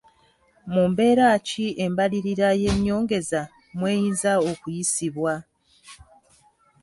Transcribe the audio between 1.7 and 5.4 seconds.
embalirira y'ennyongeza mw'eyinza okuyisibwa?